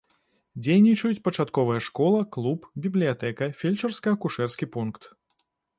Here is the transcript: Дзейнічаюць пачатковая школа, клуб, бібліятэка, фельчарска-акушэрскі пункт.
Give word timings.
Дзейнічаюць 0.67 1.19
пачатковая 1.27 1.77
школа, 1.89 2.23
клуб, 2.39 2.59
бібліятэка, 2.87 3.53
фельчарска-акушэрскі 3.61 4.65
пункт. 4.77 5.01